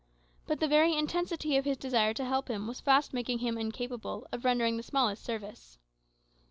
[0.47, 4.25] But the very intensity of his desire to help him was fast making him incapable
[4.31, 5.77] of rendering him the smallest service.